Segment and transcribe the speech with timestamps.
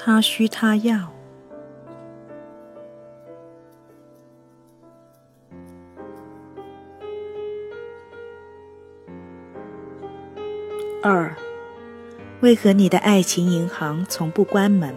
[0.00, 1.12] 他需他要。
[11.02, 11.34] 二，
[12.40, 14.94] 为何你的爱情银行从不关门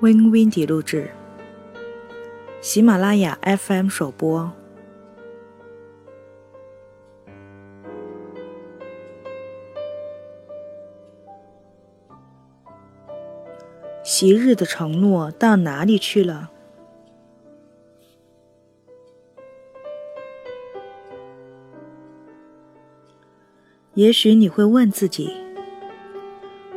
[0.00, 1.10] ？Win Windy 录制，
[2.60, 4.52] 喜马拉雅 FM 首播。
[14.18, 16.48] 昔日的承诺到哪里去了？
[23.92, 25.36] 也许你会问自己：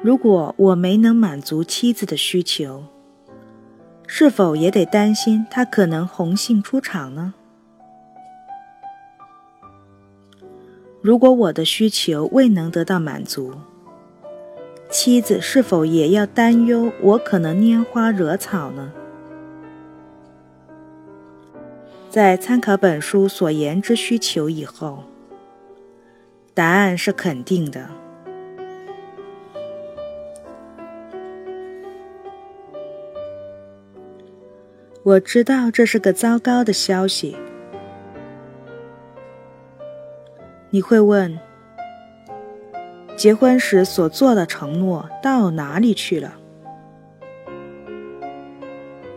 [0.00, 2.84] 如果我没能满足妻子的需求，
[4.06, 7.34] 是否也得担心她可能红杏出墙呢？
[11.02, 13.54] 如果我的需求未能得到满足，
[14.94, 18.92] 妻子是否也要担忧我可能拈花惹草呢？
[22.08, 25.02] 在参考本书所言之需求以后，
[26.54, 27.90] 答案是肯定的。
[35.02, 37.36] 我知道这是个糟糕的消息。
[40.70, 41.36] 你会问？
[43.24, 46.34] 结婚时所做的承诺到哪里去了？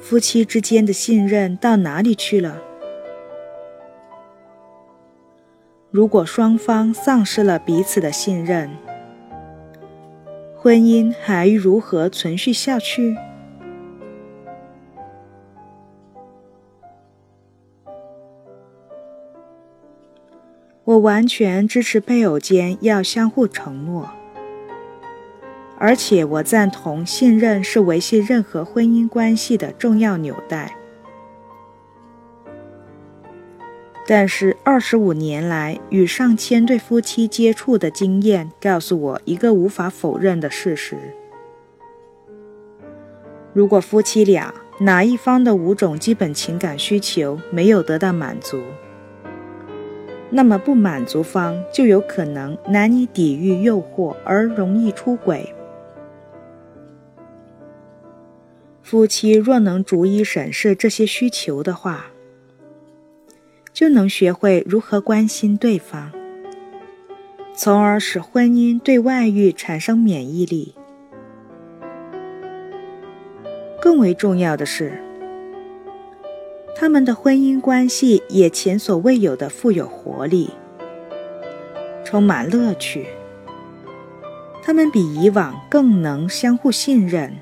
[0.00, 2.60] 夫妻之间的信任到哪里去了？
[5.92, 8.70] 如果双方丧失了彼此的信任，
[10.56, 13.16] 婚姻还如何存续下去？
[20.84, 24.10] 我完全支持配偶间要相互承诺，
[25.78, 30.76] 而且我赞同信任是维系任何婚姻关系的重要纽带。
[34.04, 40.96] 但是，二十五年来与上千对夫妻接触的经验告诉我一个无法否认的事实：
[43.52, 48.60] 如果夫妻俩哪一方的五种基本情感需求没有得到满足，
[50.34, 55.54] 那么不满足方就有可能难以抵御诱惑而容易出轨。
[58.82, 62.06] 夫妻若能逐一审视这些需求的话，
[63.74, 66.10] 就能学会如何关心对方，
[67.54, 70.74] 从而使婚姻对外遇产生免疫力。
[73.80, 75.11] 更为重要的是。
[76.82, 80.50] 他们的婚姻关系也前所未有的富有活力，
[82.04, 83.06] 充满乐趣。
[84.64, 87.36] 他们比以往更能相互信任。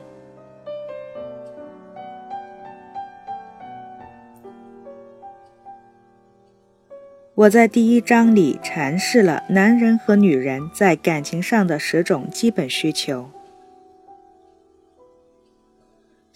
[7.34, 13.30] 我在第一章里阐释了男人和女人在感情上的十种基本需求。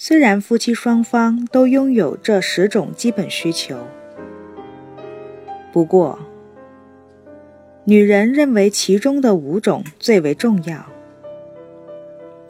[0.06, 3.86] 虽然夫妻双方都拥有这十种基本需求，
[5.72, 6.18] 不过，
[7.84, 10.84] 女人认为其中的五种最为重要，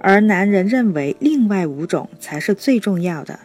[0.01, 3.39] 而男人认为另外五种才是最重要的。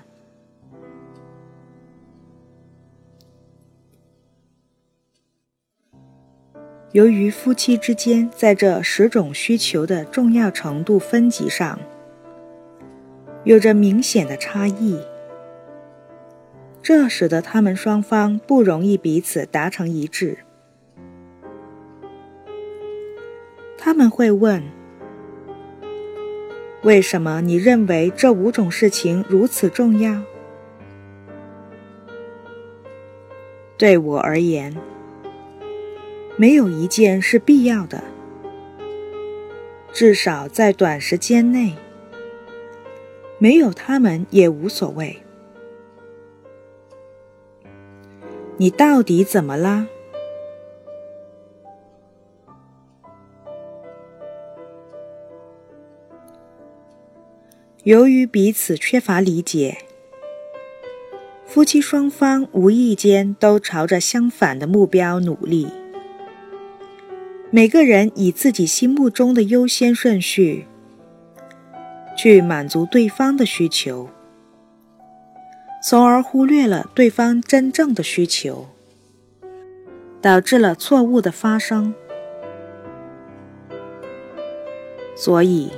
[6.94, 11.80] 由于夫妻之间在这十种需求的重要程度分级上，
[13.50, 15.00] 有着明显的差异，
[16.84, 20.38] 这使得他们双方不容易彼此达成一致。
[23.76, 24.62] 他们会问
[26.86, 30.22] ：“为什么你认为这五种事情如此重要？”
[33.80, 34.78] 对我而言，
[36.38, 38.04] 没有一件是必要的，
[39.92, 41.74] 至少在短时间内。
[43.40, 45.24] 没有他们也无所谓。
[48.58, 49.88] 你到底怎么啦？
[57.86, 59.78] 由于彼此缺乏理解，
[61.46, 65.70] 夫妻双方无意间都朝着相反的目标努力。
[67.50, 70.68] 每个人以自己心目中的优先顺序。
[72.22, 74.10] 去满足对方的需求，
[75.82, 78.68] 从而忽略了对方真正的需求。
[80.22, 81.94] 导致了错误的发生。
[85.16, 85.72] 所以，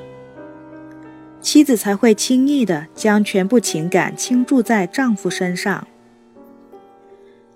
[1.39, 5.87] 妻子才会轻易的将全部情感倾注在丈夫身上，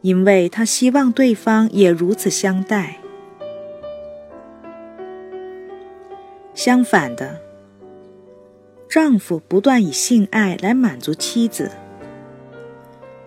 [0.01, 2.97] 因为她希望对方也如此相待。
[6.53, 7.41] 相反的，
[8.87, 11.71] 丈夫不断以性爱来满足妻子，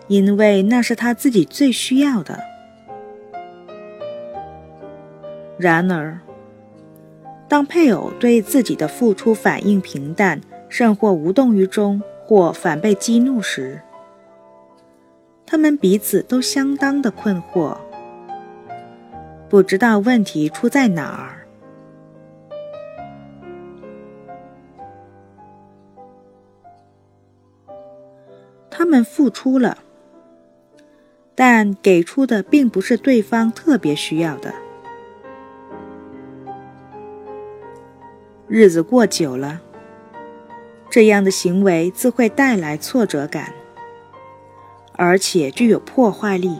[0.07, 2.39] 因为那是他自己最需要的。
[5.57, 6.19] 然而，
[7.47, 10.39] 当配偶对自己的付出反应平淡，
[10.69, 13.81] 甚或无动于衷，或反被激怒时，
[15.45, 17.77] 他们彼此都相当的困惑，
[19.49, 21.38] 不知道问题出在哪儿。
[28.79, 29.79] 他们付出了，
[31.35, 34.53] 但给出的并不是对方特别需要的。
[38.47, 39.59] 日子过久了，
[40.89, 43.51] 这样的行为自会带来挫折感，
[44.93, 46.55] 而且具有破坏力。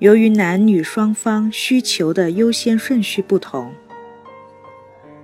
[0.00, 3.72] 由于男女双方需求的优先顺序不同，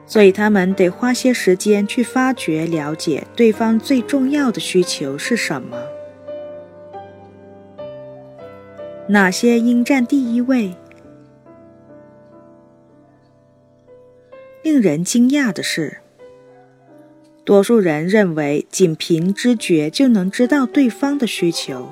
[0.06, 5.76] 所以他们得花些时间去发掘、了解对方最重要的需求是什么，
[9.08, 10.74] 哪些应占第一位。
[14.62, 15.98] 令人惊讶的是，
[17.44, 21.88] 多数人认为仅凭知觉就能知道对方的需求，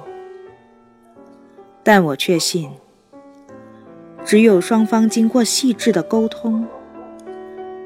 [1.84, 2.70] 但我确信，
[4.24, 6.66] 只有双方经过细致的沟通，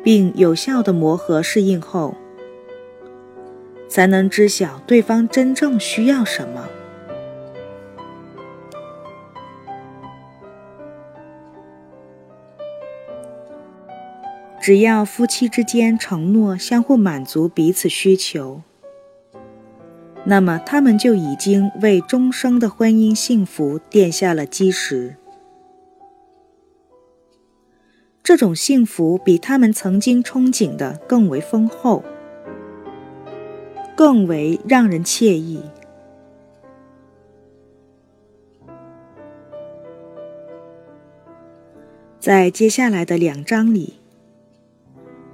[0.03, 2.15] 并有效的磨合适应后，
[3.89, 6.69] 才能知晓对方真正需要什么。
[14.61, 18.61] 只要夫妻之间承诺相互满足彼此需求，
[20.25, 25.17] 那么他们就已经为终生的婚姻幸福奠下了基石。
[28.28, 32.04] 这种幸福比他们曾经憧憬的更为丰厚，
[33.96, 35.62] 更为让人惬意。
[42.20, 43.94] 在接下来的两章里。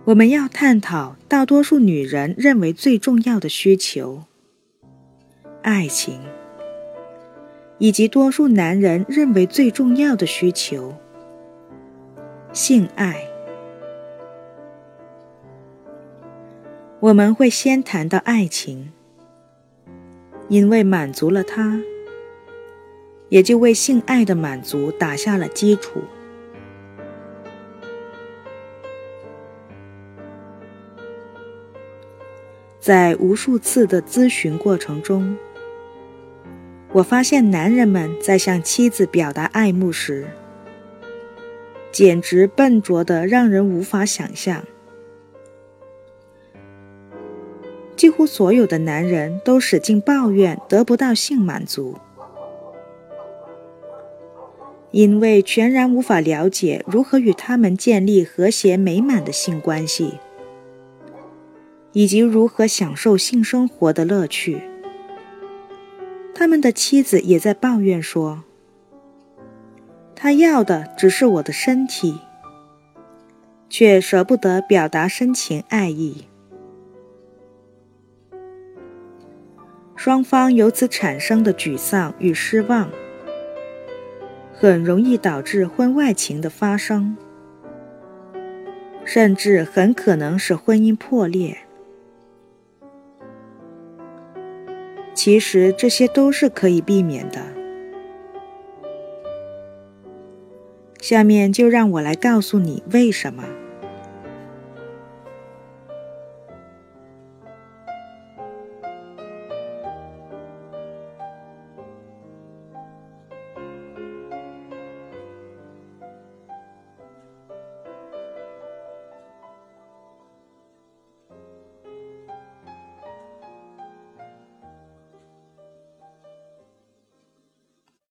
[0.05, 4.23] 我们要探讨大多数女人认为最重要的需求——
[5.63, 6.21] 爱情，
[7.79, 10.95] 以及多数男人认为最重要的需求——
[12.55, 13.29] 性爱。
[17.01, 18.93] 我们会先谈到爱情，
[20.49, 21.81] 因为满足了它，
[23.29, 26.05] 也就为性爱的满足打下了基础。
[32.79, 35.37] 在无数次的咨询过程中，
[36.93, 40.29] 我发现男人们在向妻子表达爱慕时，
[41.95, 44.65] 简直笨拙的让人无法想象。
[47.95, 51.97] 几乎所有的男人都使劲抱怨得不到性满足，
[54.91, 60.15] 因为全然无法了解如何与他们建立和谐美满的性关系。
[61.93, 64.61] 以及如何享受性生活的乐趣，
[66.35, 68.43] 他们的妻子也在抱怨说
[70.25, 72.19] ：“他要的只是我的身体，
[73.69, 76.25] 却舍不得表达深情爱意。”
[79.95, 82.89] 双方由此产生的沮丧与失望，
[84.55, 87.15] 很容易导致婚外情的发生，
[89.05, 91.59] 甚至很可能使婚姻破裂。
[95.13, 97.54] 其实这些都是可以避免的。
[101.05, 103.45] 下面就让我来告诉你为什么。